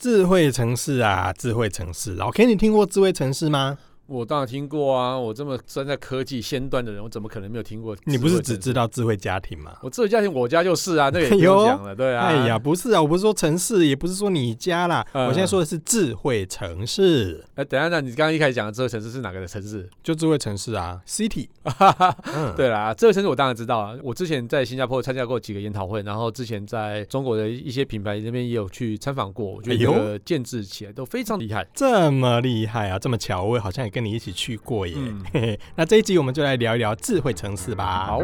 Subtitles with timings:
[0.00, 3.76] 智慧城市啊，智慧城市，老 K，你听过智慧城市吗？
[4.10, 5.16] 我当然听过啊！
[5.16, 7.96] 我这么站在科技先端的人，我怎么可能没有听过？
[8.04, 9.76] 你不是只知道智慧家庭吗？
[9.82, 12.24] 我智慧家庭，我家就是啊，那个也不用讲了，对啊。
[12.24, 17.44] 哎呀，不是啊，我不是说城市，也不是说你家啦，嗯、我现在说的是智慧城市。
[17.50, 19.88] 哎、呃，等一下，那你刚刚一开始讲的智慧城市是哪个的城市？
[20.02, 21.48] 就智慧城市啊，City。
[22.34, 23.94] 嗯、对啦，智慧城市我当然知道啊。
[24.02, 31.64] 我之前在新加坡参加过几个研讨会，然后之前在中国的一些品牌那边也有去参访过，我觉得这个建制起来都非常厉害。
[31.74, 34.86] 这么厉害啊，这么巧，我好像也跟你一起去过。
[34.86, 38.06] 嗯、嘿嘿，那这一集我们就来聊一聊智慧城市吧。
[38.06, 38.22] 好，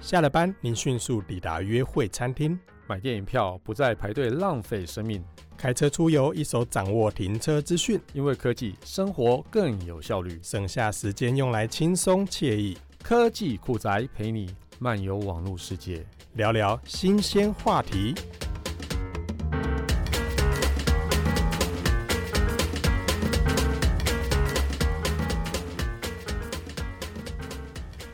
[0.00, 5.24] 下了班，您迅速抵达约会餐厅，买电影票不再排队浪费生命，
[5.56, 12.76] 开车出游一手掌握停车资讯，因为科技生活更有效率，省下时间用来轻松惬意。
[13.02, 16.04] 科技酷宅陪你漫游网络世界，
[16.34, 18.14] 聊聊新鲜话题。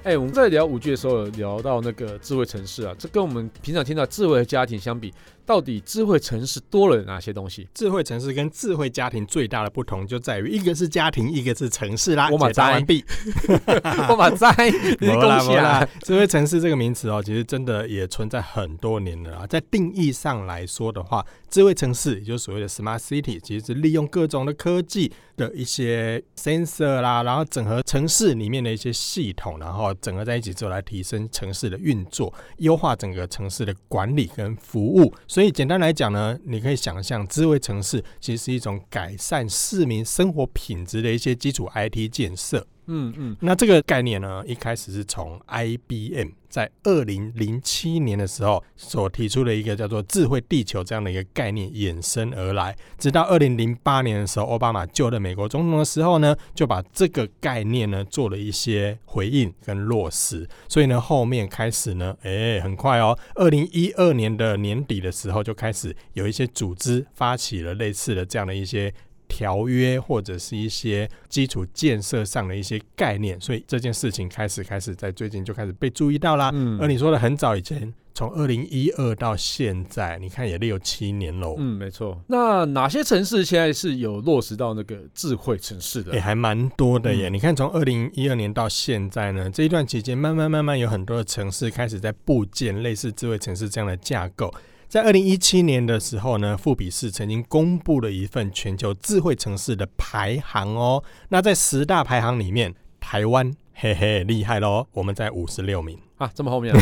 [0.09, 5.13] 哎、我们在聊五 G 的时候，聊到那个智慧城市啊，这跟我们平常听到智慧的家庭相比，
[5.49, 7.67] 到底智慧城市多了哪些东西？
[7.73, 12.29] 智慧城市跟智慧家庭最大的不同就在于，一个是家庭，一个是城市啦。
[12.31, 13.03] 我马摘完毕，
[14.11, 14.53] 我马摘，
[15.01, 15.89] 恭喜啦！
[16.03, 19.47] 智慧城市这个名词哦，其实真的也存在很多年了啊。
[19.47, 35.11] 在定义上来说的话，智慧城市也就是所谓的 smart city，其实是利用各种的科技的一些 sensor 啦，然后整合城市里面的一些系统，然后整合在一起之后来提升城市的运作，优化整个城市的管理跟服务。
[35.39, 42.67] 所以简单来讲呢，你可以想象，智慧城市其实是一种改善市民生活品质的一些基础 IT 建设。
[42.89, 60.49] 嗯嗯，那这个概念呢，一开始是从 IBM 在二零零七年的时候所提出的一个叫做“智慧地球”这样的一个概念衍生而来，直到二零零八年的时候，奥巴马就任美国总统的时候呢，就把这个概念呢做了一些回应跟落实。
[60.67, 68.93] 所以呢，后面开始呢，哎、很快哦，二零一二年的年底的时候，就开始有一些组织发起了类似的这样的一些。
[69.29, 76.51] 条约或者是一些基础建设上的一些概念，所以这件事情开始开始在最近就开始被注意到啦。
[76.53, 81.55] 嗯，而你说的很早以前，从二零一二到现在，你看也六七年喽。
[81.59, 82.21] 嗯，没错。
[82.27, 86.13] 那哪些城市现在是有落实到那个智慧城市的？
[86.13, 87.29] 也、欸、还蛮多的耶。
[87.29, 94.53] 嗯、你看，从二零一二年到现在呢，这一段期间，慢慢慢慢有很多的城市开始在部建类似智慧城市这样的架构。
[94.89, 101.05] 在二零一七年的时候呢，富比士曾经公布了一份全球智慧城市的排行哦。
[101.29, 106.81] 那在十大排行里面，台湾嘿嘿厉害喽，我们在五十六名啊，这么后面啊？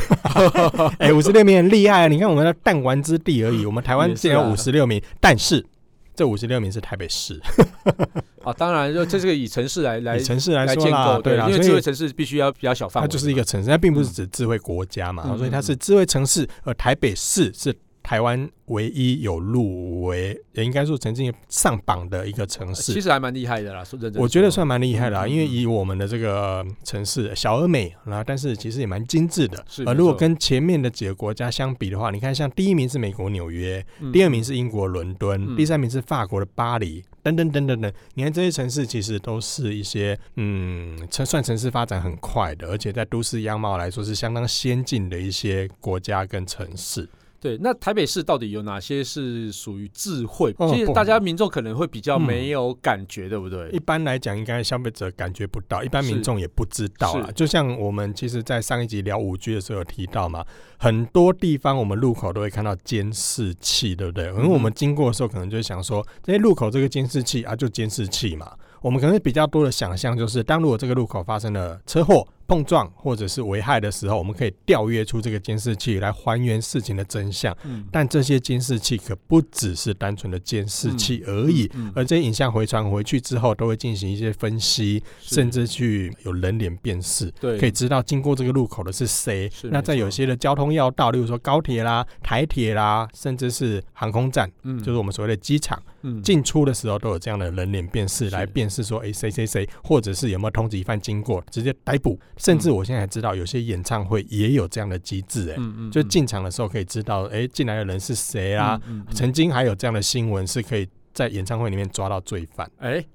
[1.00, 2.06] 哎、欸，五十六名很厉害啊！
[2.06, 5.66] 你看我们的弹丸之地而已，我们台湾只有五十六名，是啊、但是
[6.14, 7.42] 这五十六名是台北市
[8.44, 8.52] 啊。
[8.52, 17.76] 当然，就这是个以城市来来城市来说啦，对啦，因为智慧城市必须要比较小范围，它就是一个城市，它并不是指智慧国家嘛，嗯、所以它是智慧城市，而台北市是。
[18.06, 23.82] 台湾唯一有入围，也应该说曾经上榜的一个城市，其实还蛮厉害的啦。
[23.82, 29.66] 说真的，我觉得算蛮厉害的啦，因为以我们的这个城市小而美，然后但是其实也蛮精致的。
[29.84, 37.92] 而如果跟前面的几个国家相比的话，你看像第一名是美国纽约，第二名是英国伦敦，第三名是法国的巴黎，等等等等等。
[38.14, 47.08] 你看这些城市其实都是一些嗯，算算城市发展很快的，而且在都市样貌来说是相当先进的一些国家跟城市。
[47.46, 50.52] 对，那台北市到底有哪些是属于智慧？
[50.68, 53.70] 其实大家民众可能会比较没有感觉，对不对？
[53.70, 57.30] 一般来讲，应该消费者感觉不到，一般民众也不知道啊。
[57.30, 60.44] 就像我们其实，在上一集聊五 G 的时候有提到嘛，
[60.76, 64.26] 很多地方我们路口都会看到监视器，对不对？
[64.26, 68.50] 因为我们经过的时候，可能就想说，这些路口这个监视器啊，就监视器嘛。
[68.82, 77.56] 我们可能比较多的想象就是，当如果这个路口发生了车祸，碰撞或者是危害的时候，我们可以调阅出这个监视器来还原事情的真相。
[77.64, 89.50] 嗯，但这些监视器可不只是单纯的监视器而已，嗯嗯、而这些影像回传回去之后，都会进行一些分析，甚至去有人脸辨识，对，可以知道经过这个路口的是谁。
[89.50, 102.18] 是那在有些的交通要道，例如说高铁啦、台铁啦，甚至是航空站，嗯，就是我们所谓的机场，嗯，进出的时候都有这样的人脸辨识来辨识说，哎，谁谁谁，或者是有没有通缉犯经过，直接逮捕。
[102.36, 105.56] 甚至我现在还知道，有些演唱会也有这样的机制，哎，
[105.90, 108.80] 就进场的时候可以知道，哎，进来的人是谁啊？
[109.10, 110.86] 曾经还有这样的新闻是可以
[111.16, 112.70] 在演唱会里面抓到罪犯。
[112.78, 113.06] 哎、欸，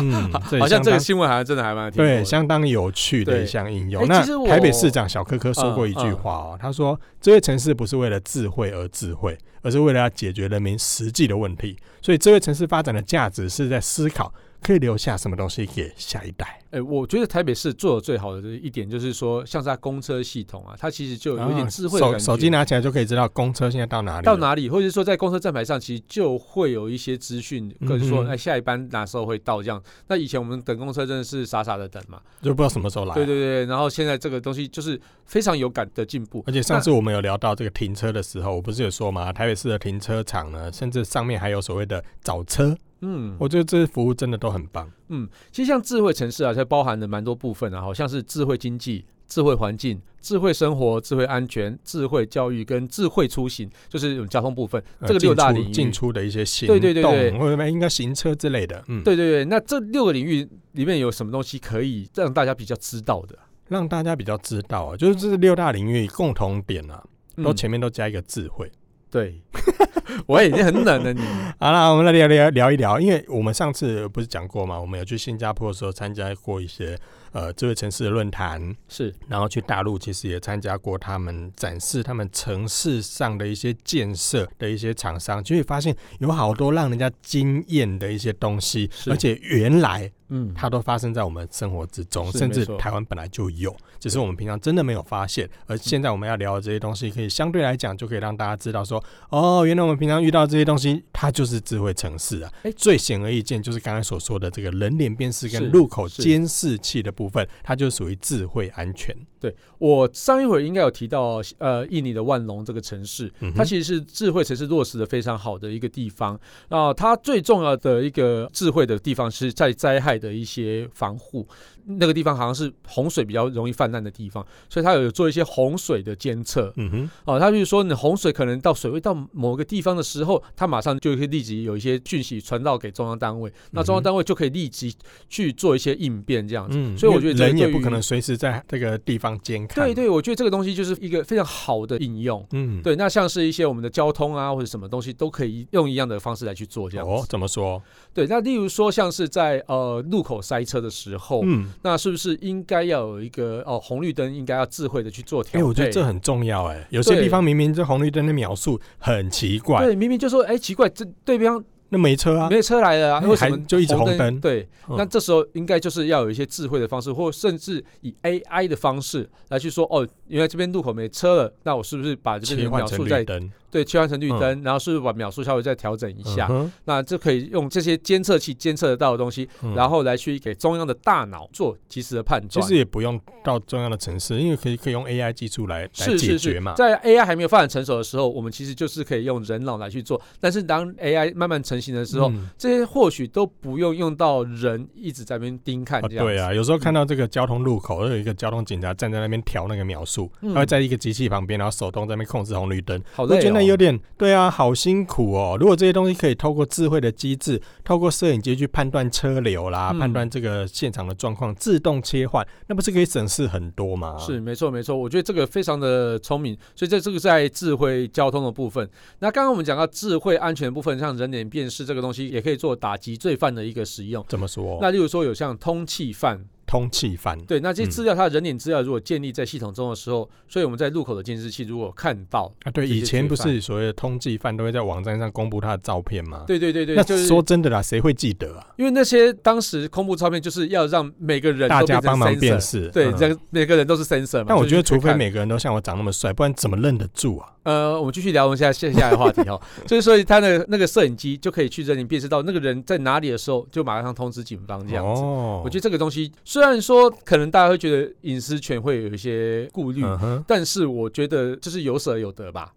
[0.00, 4.06] 嗯， 好像这个新闻好像真的还蛮对，相当有趣的一项应用。
[4.06, 11.76] 那台北市长小柯柯说过一句话哦，嗯嗯、他说：“智慧城市不是为了智慧而智慧，而是为了要解决人民实际的问题。
[12.00, 14.32] 所以，智慧城市发展的价值是在思考。”
[14.62, 16.60] 可以留下什么东西给下一代？
[16.70, 22.18] 哎、欸，我觉得台北市做的最好的一点就是说，像是它公车系统啊，它其实就有一点智慧的感觉。
[22.18, 29.82] 手手机拿起来就可以知道公车现在到哪里，到哪里，或者说在公车站牌上，其实就会有一些资讯，跟说哎下一班哪时候会到这样。
[30.08, 33.14] 那以前我们等公车真的是傻傻的等嘛，就不知道什么时候来、啊。
[33.14, 36.44] 对对对，然后现在这个东西就是非常有感的进步。
[36.46, 42.76] 而且上次我们有聊到这个停车的时候，我不是有说嘛，台北市的停车场呢，甚至上面还有所谓的找车。
[43.00, 44.90] 嗯，我觉得这些服务真的都很棒。
[45.08, 54.82] 嗯，其实像智慧城市啊，它包含了蛮多部分啊，好像是智慧经济、智慧环境、智慧生活、智慧安全、智慧教育跟智慧出行，就是有交通部分。
[55.06, 58.82] 这个六大领域进出的一些行动，对对对对，或者应该行车之类的。
[58.88, 59.44] 嗯，对对对。
[59.44, 63.38] 那这六个领域里面有什么东西可以让大家比较知道的？
[63.68, 67.04] 让大家比较知道啊，就是这六大领域共同点啊，
[67.44, 68.66] 都前面都加一个智慧。
[68.66, 68.78] 嗯
[69.10, 69.40] 对，
[70.26, 71.22] 我已经很冷了你。
[71.58, 74.78] 好了，我们来聊聊聊一聊，因为我们上次不是讲过嘛？
[74.78, 76.96] 我们有去新加坡的时候参加过一些
[77.32, 90.12] 呃智慧城市的论坛，是，然后去大陆其实也参加过他们展示他们城市上的一些建设的一些厂商，就会发现有好多让人家惊艳的一些东西，而且原来。
[90.28, 95.48] 嗯，它都发生在我们生活之中，甚至台湾本来就有，只是我们平常真的没有发现。
[95.66, 102.52] 而现在我们要聊的这些东西，可以相对来讲，就可以让大家知道说，哦，原来我们平常遇到这些东西，它就是智慧城市啊。
[102.64, 109.14] 欸、最显而易见就是刚才所说的这个人脸辨识跟路口监视器的部分，它就属于智慧安全。
[109.40, 116.38] 对，我上一回应该有提到，呃，印尼的万隆这个城市，它其实是智慧城市落实的非常好的一个地方。
[116.70, 121.46] 那，它最重要的一个智慧的地方是在灾害的一些防护。
[121.90, 126.70] 那个地方好像是洪水比较容易泛滥的地方，所以它有做一些洪水的监测。
[126.76, 134.94] 嗯哼，哦，它比如说你洪水可能到水位到某个地方的时候，它马上就可以立即有一些讯息传到给中央单位，那中央单位就可以立即
[135.30, 136.76] 去做一些应变这样子。
[136.78, 139.82] 嗯，所以我觉得人也不可能随时在这个地方监看。
[139.82, 142.46] 对对，我觉得这个东西就是一个非常好的应用。
[142.52, 147.10] 嗯，对，那像是一些我们的交通啊或者什么东西都可以用一样的方式来去做这样子。
[147.10, 147.82] 哦，怎么说？
[148.12, 151.72] 对，那例如说像是在呃路口塞车的时候，嗯。
[151.82, 155.60] 那是不是应该要有一个哦红绿灯应该要智慧的去做调整？
[155.60, 156.86] 哎，我觉得这很重要哎。
[156.90, 164.38] 有些地方明明这红绿灯的秒数很奇怪，对，明明就说哎奇怪，这对方那没车啊，没车来了啊，为什么就一直红灯？
[164.40, 173.24] 对，那这时候应该就是要有一些智慧的方式，或甚至以 AI 的方式来去说哦，原来这边路口没车了，那我是不是把这边的秒数再
[173.70, 176.48] 对，切换成绿灯，嗯、然后是不是把秒数稍微再调整一下？
[176.50, 182.48] 嗯、那就可以用这些监测器监测得到的东西，嗯、然后来去给中央的大脑做及时的判断。
[182.50, 186.74] 其实也不用到中央的城市，因为可以可以用 AI 技术来来解决嘛。
[186.74, 190.20] 在 AI 还没有发展成熟的时候，我们其实就是可以用人脑来去做。
[190.40, 196.28] 但是当 AI 慢慢成型的时候，嗯、这些或许都不用用到人一直在那边盯看这样、啊。
[196.28, 203.02] 对啊，有时候看到这个交通路口，有一个交通警察站在那边调那个秒数，嗯、他会在一个机器旁边，然后手动在那边控制红绿灯。
[203.12, 203.66] 好累、哦。
[203.66, 205.56] 有点对啊，好辛苦哦。
[205.58, 214.16] 如果这些东西可以透过智慧的机制，透过摄影机去判断车流啦，嗯、判断这个现场的状况，自动切换，那不是可以省事很多吗？
[214.18, 214.96] 是，没错，没错。
[214.96, 216.56] 我觉得这个非常的聪明。
[216.74, 218.88] 所以在这个在智慧交通的部分，
[219.18, 224.24] 那刚刚我们讲到智慧安全的部分，像人脸辨识这个东西，也可以做打击罪犯的一个使用。
[224.28, 224.78] 怎么说？
[224.80, 226.44] 那例如说有像通缉犯。
[226.68, 236.44] 通缉犯对，那这些资料，它的人脸资料如果建立在系统中的时候，嗯、所以我们在路口的监视器如果看到啊，对，以前不是所谓的通缉犯都会在网站上公布他的照片吗？
[236.46, 238.66] 对对对对，那说真的啦，谁会记得啊？
[238.76, 243.10] 因为那些当时公布照片就是要让每个人大家帮忙辨识，对，
[243.50, 244.46] 每个人都是 sensor 嘛。
[244.48, 247.48] 但我觉得，除非每个人都像我长那么帅，不然怎么认得住啊？
[247.64, 255.20] 呃，我们继续聊我们现在线下的话题哈， 就是说他的那个摄影机就可以去人脸辨识到那个人在哪里的时候，就马上通知警方这样子。
[255.20, 262.72] 哦，我觉得这个东西虽然说可能大家会觉得隐私权会有一些顾虑，嗯、哼但是我觉得就是有舍有得吧。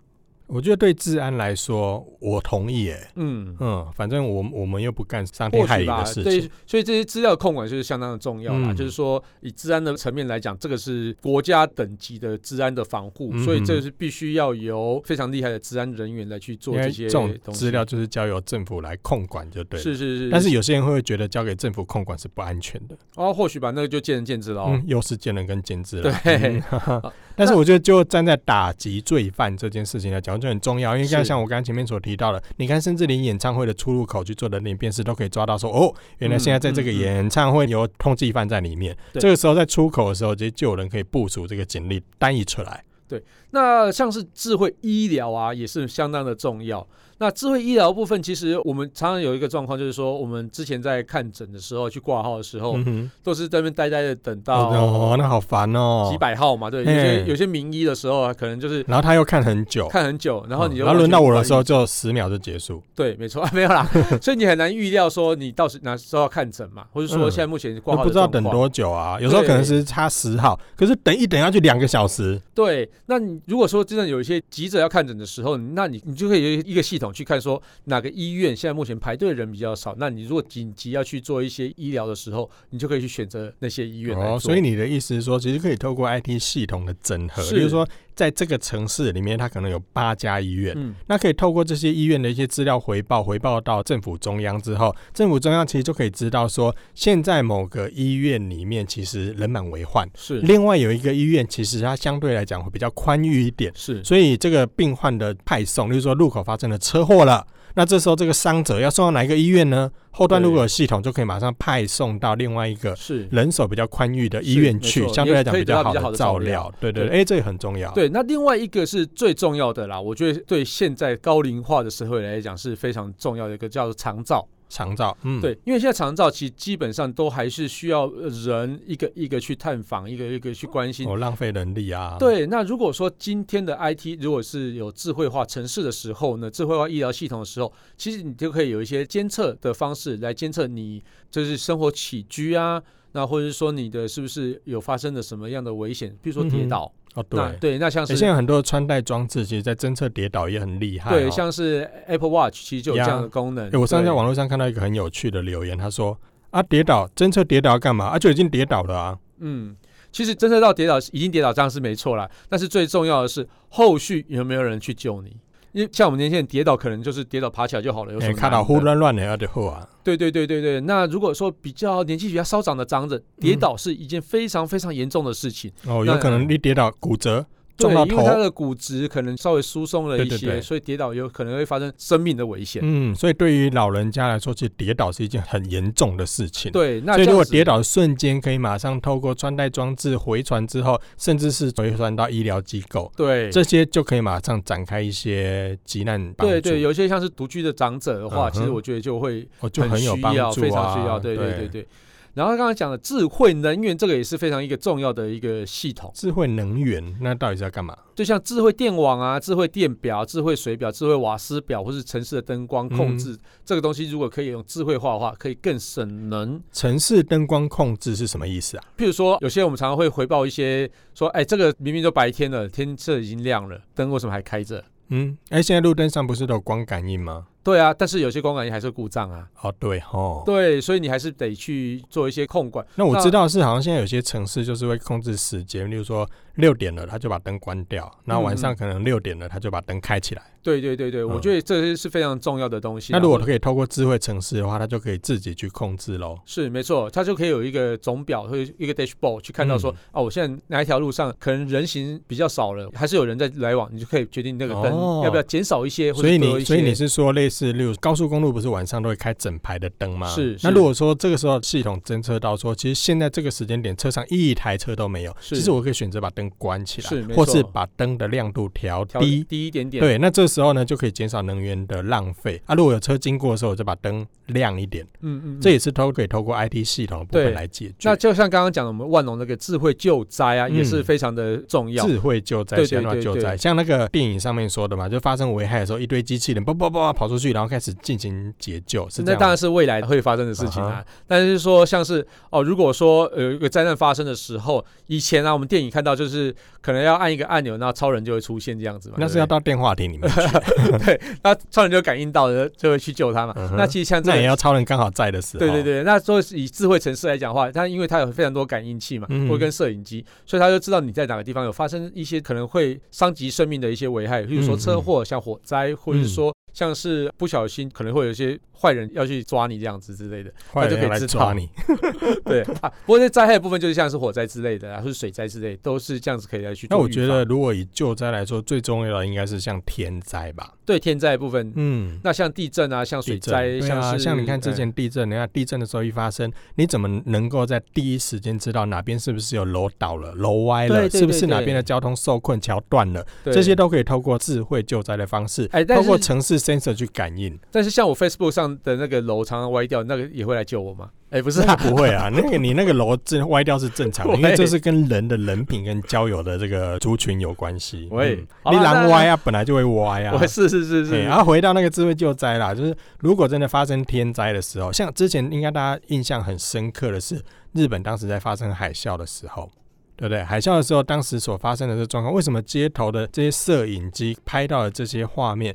[0.51, 3.07] 我觉得对治安来说，我同意诶。
[3.15, 8.71] 嗯嗯，反正我我们又不干伤天害理的事情，对，所以这些资料控管就是相当的重要啦。
[8.71, 17.05] 嗯、就是说，以治安的层面来讲，这个是国家等级的治安的防护，嗯、所以这个是必须要由非常厉害的治安人员来去做这些。
[17.05, 19.83] 这种资料就是交由政府来控管就对了。
[19.83, 20.29] 是是是。
[20.29, 22.97] 但是有些人会觉得交给政府控管是不安全的。
[23.15, 24.65] 哦，或许吧，那个就见仁见智喽。
[24.69, 26.13] 嗯，又是见仁跟见智了。
[26.23, 26.61] 对。
[27.35, 30.95] 但是我觉得，就站在打击罪犯这件事情来讲，就很重要。
[30.95, 38.95] 因为像像我刚刚前面所提到的，你看，甚至连演唱会的出入口去做人脸辨识都可以抓到，说哦，原来现在在这个演唱会有通缉犯在里面。
[39.13, 42.83] 这个时候在出口的时候，直接就有人可以部署这个警力单一出来。
[43.07, 46.87] 对，那像是智慧医疗啊，也是相当的重要。
[47.21, 63.87] 那智慧医疗部分，其实我们常常有一个状况，就是说，我们之前在看诊的时候，去挂号的时候，嗯、都是在那边呆呆的等到哦，那好烦哦，几百号嘛，对，有些有些名医的时候啊，可能就是，然后他又看很久，看很久，然后你就、嗯，然后轮到我的时候就十秒就结束，对，没错， 没有啦，
[64.19, 77.61] 所以你很难预料说你到时哪时候要看诊嘛，或者说现在目前挂号、嗯、不知道等多久啊，有时候可能是差十号，可是等一等要去两个小时，对，那你如果说真的有一些急着要看诊的时候，那你你就可以有一个系统去看说。
[77.85, 79.95] 哪个医院现在目前排队的人比较少？
[79.97, 84.17] 那你如果紧急要去做一些医疗的时候，你就可以去选择那些医院。
[84.17, 100.39] 哦，所以你的意思是说，其实可以透过 IT 系统的整合，比如说在这个城市里面，它可能有八家医院，嗯，那可以透过这些医院的一些资料回报，回报到政府中央之后，政府中央其实就可以知道说，现在某个医院里面其实人满为患，是。
[100.41, 107.45] 另外有一个医院，其实它相对来讲会比较宽裕一点，是，所以这个病患的派送，例如说路口发生了车祸了。
[107.75, 109.89] 那这时候，这个伤者要送到哪一个医院呢？
[110.11, 112.95] 后端如果有系统，就可以马上派送到另外一个
[113.29, 116.71] 人手比较宽裕的医院去，相对来讲比较好的照料。
[116.79, 117.91] 对对，對，哎、欸，这也很重要。
[117.93, 124.45] 对，那另外一个是最重要的啦，我觉得对现在高龄化的社会来讲是非常重要的一个叫做长照。
[124.71, 132.15] 长照，嗯，对，因为现在长照其实基本上都还是需要人一个一个去探访，一个一个去关心，哦，浪费人力啊。
[132.17, 146.89] 对，那如果说今天的 IT 如果是有智慧化城市的时候呢，智慧化医疗系统的时候，其实你就可以有一些监测的方式来监测你就是生活起居啊，那或者是说你的是不是有发生了什么样的危险，比如说跌倒。
[146.95, 151.13] 嗯哦，对对，那像是、欸、现在很多穿戴装置，其实在侦测跌倒也很厉害、哦。
[151.13, 153.69] 对，像是 Apple Watch 其实就有这样的功能。
[153.69, 156.17] 欸、我上次在网络上看到一个很有趣的留言，他说
[156.51, 158.05] ：“啊，跌倒侦测跌倒要干嘛？
[158.05, 159.75] 啊，就已经跌倒了啊。”嗯，
[160.11, 165.35] 其实侦测到跌倒已经跌倒这样是没错啦，但是最重要的是后续有没有人去救你。
[165.73, 168.13] 因为像我们年轻人跌倒，可能就是跌倒爬起来就好了。
[168.13, 169.87] 有什么看到胡乱乱的要得后啊？
[170.03, 170.81] 对对对对对。
[170.81, 175.71] 那如果说比较年纪比较稍长的长者，跌倒是一件非常非常严重的事情。
[175.85, 177.45] 嗯、哦，有可能你跌倒骨折。
[177.77, 182.81] 对，因为他的骨质可能稍微疏松了一些，对对对，所以跌倒有可能会发生生命的危险。
[182.83, 186.71] 嗯，所以对于老人家来说，其实跌倒是一件很严重的事情。
[186.71, 196.33] 对，那所以如果跌倒的瞬间可以马上透过穿戴装置回传之后，甚至是回传到医疗机构，对，这些就可以马上展开一些急难。
[196.33, 201.19] 对对，有些像是独居的长者的话，嗯、其实我觉得就会就很有帮助、啊，非常需要。
[201.19, 201.87] 对对对对，对。
[202.33, 206.11] 然后刚才讲的智慧能源，这个也是非常一个重要的一个系统。
[206.15, 207.97] 智慧能源那到底是要干嘛？
[208.15, 216.61] 就像智慧电网啊、智慧电表、智慧水表、智慧瓦斯表，或是城市的灯光控制，嗯、这个东西如果可以用智慧化的话，可以更省能。
[216.71, 218.83] 城市灯光控制是什么意思啊？
[218.97, 224.83] 譬如说，有些我们常常会回报一些说，哎，这个明明都白天了，天色已经亮了，灯为什么还开着？
[225.09, 227.47] 嗯，哎，现在路灯上不是都有光感应吗？
[227.63, 229.47] 对啊，但是有些光感应还是故障啊。
[229.61, 232.85] 哦，对哦，对，所以你还是得去做一些控管。
[232.95, 240.41] 那我知道是好像现在有些城市就是会控制时间，例如说六点了，他就把灯关掉，然后晚上可能六点了，他就把灯开起来。
[240.63, 243.13] 对对对对，我觉得这些是非常重要的东西。
[243.13, 246.37] 那如果可以透过智慧城市的话，它就可以自己去控制喽。
[246.45, 256.13] 是没错，它就可以有一个总表或者一个 dashboard 去看到说，哦，我现在哪一条路上可能人行比较少了，还是有人在来往，你就可以决定那个灯要不要减少一些。
[256.13, 260.27] 所以你所以你是说类似例如高速公路不是晚上都会开整排的灯吗？
[260.27, 260.57] 是。
[260.63, 270.01] 那如果说这个时候系统侦测到说，其实现在这个时间点车上一台车都没有，其实我可以选择把灯关起来，是，或是把灯的亮度调低低一点点。
[270.01, 272.75] 对，那这时候呢就可以减少能源的浪费啊！
[272.75, 275.05] 如果有车经过的时候，我就把灯亮一点。
[275.21, 278.09] 嗯嗯，这也是都可以透过 IT 系统的部分来解决。
[278.09, 282.05] 那就像刚刚讲的，我们万隆那个智慧救灾啊，也是非常的重要。
[282.05, 289.09] 智慧救灾，对对救灾，像那个电影上面说的嘛，就发生危害的时候，一堆机器人叭叭叭跑出去，然后开始进行解救。
[289.09, 289.23] 是。
[289.23, 291.03] 那当然是未来会发生的事情啊。
[291.25, 299.15] 但是说像是哦，如果说有一个灾难发生的时候，以前啊，我们电影看到就是可能要按一个按钮，那超人就会出现这样子嘛。
[299.19, 300.40] 那是要到电话亭里面去。
[301.05, 301.19] 对。
[301.43, 303.53] 那超人就感应到了，就会去救他嘛。
[303.57, 305.59] 嗯、那其实像这样，那也要超人刚好在的时候。
[305.59, 321.69] 对对对，那说以智慧城市来讲的话，它因为它有非常多感应器嘛，或、嗯、跟摄影机，所以他就知道你在哪个地方有发生一些可能会伤及生命的一些危害，比如说车祸、像火灾，或者是说像是不小心可能会有一些坏人要去抓你这样子之类的，坏人来抓你。
[322.45, 326.87] 对啊，不过这灾害的部分就是像是火灾之类的，或是水灾之类，都是这样子可以来去。
[326.89, 330.73] 那我觉得，如果以救灾来说，最重要的应该是像天灾吧？
[330.85, 343.25] 对，天灾的部分，嗯，那像地震啊，像水灾，像啊，像你看之前地震，你看地震的时候一发生，你怎么能够在第一时间知道哪边是不是有楼倒了、楼歪了，是不是哪边的交通受困、桥断了？
[343.45, 347.57] 这些都可以透过智慧救灾的方式，哎，透过城市 sensor 去感应。
[347.71, 351.09] 但是像我 Facebook 上的那个楼常常歪掉，那个也会来救我吗？
[351.31, 352.27] 哎，不是，啊不会啊。
[352.35, 358.07] 那个你那个楼这歪掉是正常的，因为这是跟人的人品跟交友的这个族群有关系。
[358.11, 360.37] 喂，你狼歪啊，本来就会歪啊。
[360.45, 361.23] 是是是是。
[361.23, 367.41] 然后回到那个智慧救灾啦，就是如果真的发生天灾的时候，像之前应该大家印象很深刻的是，
[367.71, 369.71] 日本当时在发生海啸的时候，
[370.17, 370.43] 对不对？
[370.43, 375.73] 海啸的时候，当时所发生的这状况，为什么街头的这些摄影机拍到的这些画面，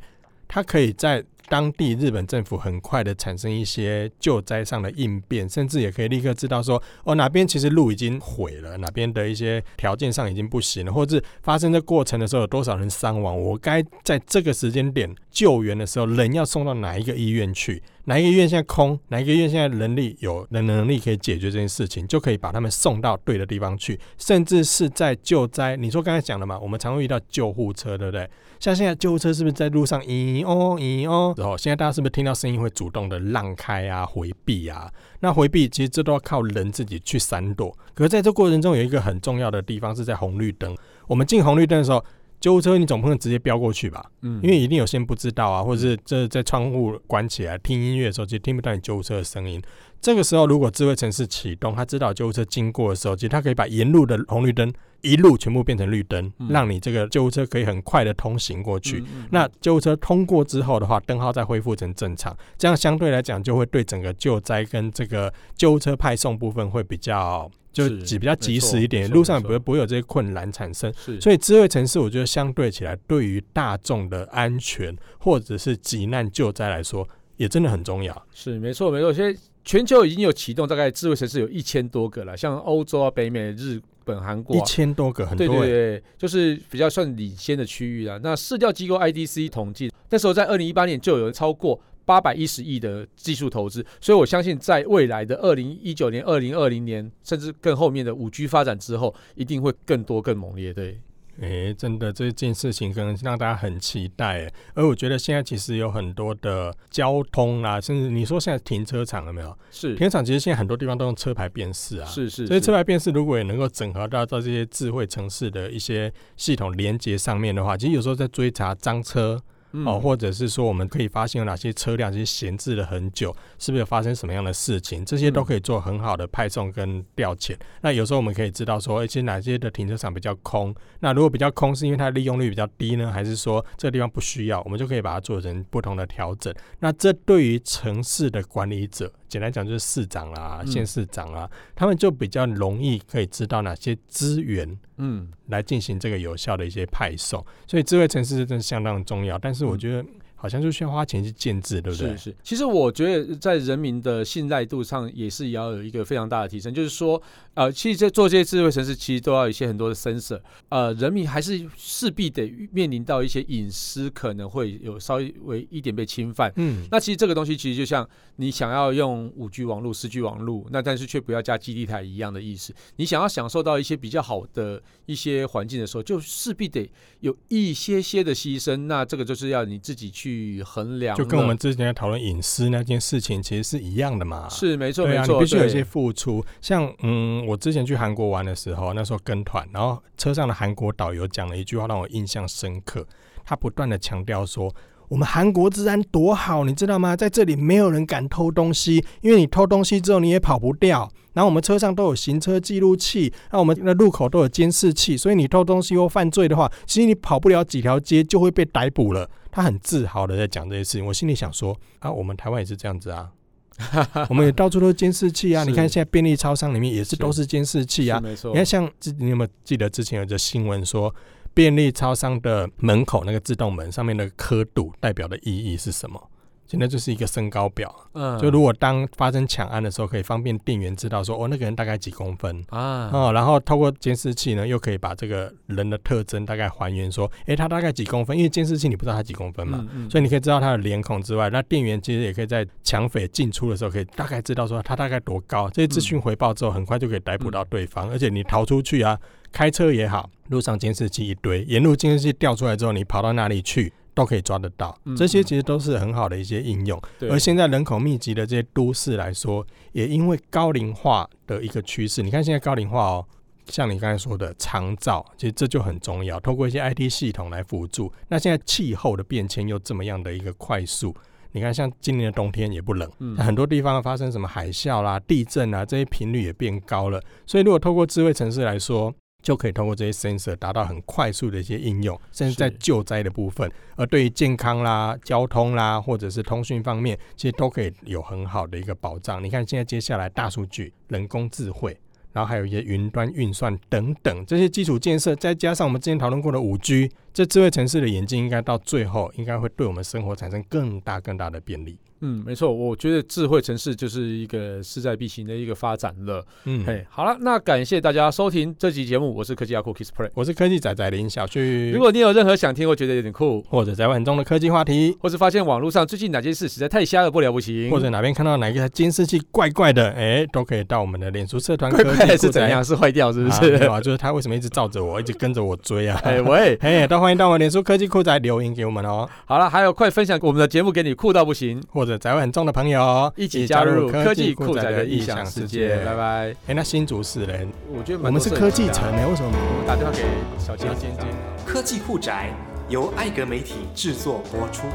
[0.48, 17.82] 它可以在当地日本政府很快的产生一些救灾上的应变，甚至也可以立刻知道说，哦，哪边其实路已经毁了，哪边的一些条件上已经不行了，或者是发生这过程的时候有多少人伤亡，我该在这个时间点救援的时候，人要送到哪一个医院去？
[18.08, 18.98] 哪一个医院现在空？
[19.08, 25.76] 哪一个医院现在人力有能能力可以解决这件事情，就可以把他们送到对的地方去，甚至是在救灾。
[25.76, 28.28] 你说刚才讲的嘛，我们常会遇到救护车，对不对？
[28.60, 31.34] 像现在救护车是不是在路上咦哦咦哦？
[31.36, 34.90] 然后现在大家是不是听到声音会主动的让开啊、回避啊？
[35.20, 37.76] 那回避其实这都要靠人自己去闪躲。
[37.94, 40.76] 可是在这过程中有一个很重要的地方是在红绿灯。
[41.06, 42.04] 我们进红绿灯的时候，
[42.40, 44.04] 救护车你总不能直接飙过去吧？
[44.22, 49.60] 嗯，因为一定有些人不知道啊，或者是这在窗户关起来听音乐的时候，其实听不到你救护车的声音。
[50.00, 59.00] 这个时候，如果智慧城市启动，它知道救护车经过的时候，其实它可以把沿路的红绿灯一路全部变成绿灯，嗯、让你这个救护车可以很快的通行过去。
[59.00, 67.50] 嗯嗯、那救护车通过之后的话，灯号再恢复成正常，这样相对来讲就会对整个救灾跟这个救护车派送部分会比较
[67.84, 70.92] 就比较及时一点，路上不会不会有这些困难产生。
[71.20, 77.06] 所以智慧城市，我觉得相对起来，对于大众的安全或者是急难救灾来说，
[77.36, 78.26] 也真的很重要。
[78.32, 79.38] 是没错没错，现在。
[79.68, 85.44] 全球已经有启动，大概智慧城市有一千多个了，像欧洲啊、北美、日本、韩国，一千多个，很多。
[85.44, 88.16] 对对对，就是比较算领先的区域了。
[88.20, 100.72] 那市调机构 IDC 统计，那时候在二零一八年就有超过八百一十亿的技术投资，所以我相信在未来的二零一九年、二零二零年，甚至更后面的五 G 发展之后，一定会更多、更猛烈。
[100.72, 101.00] 对。
[101.38, 104.50] 哎、欸，真的这件事情可能让大家很期待。
[104.72, 109.54] 而我觉得现在其实有很多的交通啊，甚至你说现在停车场有没有？
[109.70, 112.06] 是停车场，其实现在很多地方都用车牌辨识啊。
[112.06, 112.46] 是是，是。
[112.46, 119.42] 所以车牌辨识如果也能够整合到到这些智慧城市的一些系统连接上面的话，其实有时候在追查赃车。
[119.72, 125.04] 哦，或者是说，我们可以发现有哪些车辆其实闲置了很久，是不是有发生什么样的事情？
[125.04, 127.54] 这些都可以做很好的派送跟调遣。
[127.54, 130.74] 嗯、那有时候我们可以知道说，而且哪些的停车场比较空？
[131.00, 134.62] 那如果比较空，是因为它的利用率比较低呢，还是说这个地方不需要？
[134.62, 136.54] 我们就可以把它做成不同的调整。
[136.78, 147.44] 那这对于城市的管理者，简单讲就是市长啦、县市长啦，嗯、他们就比较容易可以知道哪些资源，嗯，来进行这个有效的一些派送。
[147.66, 150.04] 所以智慧城市真的相当重要，但是我觉得。
[150.38, 152.10] 好像就需要花钱去建置，对不对？
[152.10, 152.36] 是是。
[152.42, 156.72] 其实我觉得在人民的信赖度上也是要有一个非常大的提升。
[156.72, 157.20] 就是说，
[157.54, 160.38] 呃，其实在做这些智慧城市，其实都要有一些很多的 sensor。
[160.68, 166.52] 呃，人民还是势必得面临到一些隐私可能会有稍微一点被侵犯。
[166.56, 166.86] 嗯。
[166.90, 172.74] 那其实这个东西其实就像你想要用五 G 网络、四 G 网络，那但是却不要加基地台一样的意思。
[172.96, 178.76] 你想要享受到一些比较好的一些环境的时候，就势必得有一些些的牺牲。
[178.76, 180.25] 那这个就是要你自己去。
[180.26, 184.48] 去衡量，就跟我们之前在讨论隐私那件事情，其实是一样的嘛。
[184.48, 186.44] 是没错，没错，你必须有一些付出。
[186.60, 193.06] 像嗯，我之前去韩国玩的时候，那时候跟团，然后车上的韩国导游讲了一句话让我印象深刻。
[193.44, 194.74] 他不断的强调说，
[195.06, 197.14] 我们韩国治安多好，你知道吗？
[197.14, 201.08] 在这里没有人敢偷东西，因为你偷东西之后你也跑不掉。
[201.34, 209.28] 然后我们车上都有行车记录器，那我们的路口都有监视器，所以你偷东西或犯罪的话，其实你跑不了几条街就会被逮捕了。
[209.56, 213.32] 他很自豪的在讲这些事情，我心里想说啊，我们台湾也是这样子啊，
[214.28, 215.64] 我们也到处都是监视器啊。
[215.64, 218.20] 你看现在便利超商里面也是都是监视器啊。
[218.20, 218.50] 没错。
[218.50, 218.84] 你看像
[219.18, 221.14] 你有没有记得之前有个新闻说，
[221.54, 226.22] 便利超商的门口那个自动门上面的刻度代表的意义是什么？
[226.66, 238.36] 现在就是一个身高表，嗯，就如果当发生抢案的时候，可以方便店员知道说，哦，那个人大概几公分啊，哦，然后透过监视器呢，又可以把这个人的特征大概还原，说，哎，他大概几公分？
[238.36, 245.70] 因为监视器你不知道他几公分嘛，嗯嗯、所以你可以知道他的脸孔之外，那店员其实也可以在抢匪进出的时候，可以大概知道说他大概多高。
[245.70, 249.18] 这些资讯回报之后，很快就可以逮捕到对方，嗯、而且你逃出去啊，
[249.52, 253.92] 开车也好，路上监视器一堆，沿路监视器调出来之后，你跑到哪里去？
[254.16, 256.98] 都可以抓得到，这些其实都是很好的一些应用。
[257.20, 263.26] 嗯、而现在人口密集的这些都市来说，也因为高龄化的一个趋势，你看现在高龄化哦，
[263.66, 266.40] 像你刚才说的长照，其实这就很重要。
[266.40, 268.10] 透过一些 IT 系统来辅助。
[268.28, 271.14] 那现在气候的变迁又这么样的一个快速，
[271.52, 277.22] 你看像今年的冬天也不冷，嗯、很多地方发生什么海啸啦、地震啊，这些频率也变高了。
[277.46, 279.14] 所以如果透过智慧城市来说，
[279.46, 289.40] 就可以通过这些 sensor 达到很快速的一些应用，甚至在救灾的部分，而对于健康啦、交通啦，或者是通讯方面，其实都可以有很好的一个保障。
[289.40, 291.96] 你看，现在接下来大数据、人工智慧，
[292.32, 301.96] 然后还有一些云端运算等等这些基础建设，再加上我们之前讨论过的五 G，这智慧城市的演进，应该到最后应该会对我们生活产生更大更大的便利。
[302.20, 306.44] 嗯，没错，我觉得智慧城市就是一个势在必行的一个发展了。
[306.64, 311.90] 嗯，嘿，好了，那感谢大家收听这集节目，我是科技阿酷 Kissplay，我是科技仔仔林小旭。
[311.92, 321.90] 如果你有任何想听或觉得有点酷，或者在玩中的科技话题，或是发现网络上最近哪件事实在太瞎了不了不行，或者哪边看到哪一个监视器怪怪的，哎，都可以到我们的脸书社团。
[321.92, 322.82] 怪怪的是怎样？
[322.82, 323.74] 是坏掉是不是？
[323.86, 326.20] 啊，啊，就是他为什么一直照着我，一直跟着我追啊？
[326.24, 329.28] 哎喂， 哎，都欢迎到我们脸书科技酷仔留言给我们哦。
[329.44, 333.30] 好了，还有快分享我们的节目给你酷到不行，或者在玩中的朋友。
[333.36, 336.54] 一起加入科技酷宅的异想世界，拜拜。
[336.68, 340.22] 哎，那新竹市人，我觉得我们是科技城呢，为什么我们打电话给
[340.58, 341.26] 小尖尖尖？
[341.66, 342.50] 科技酷宅
[342.88, 344.86] 由艾格媒体制作播出。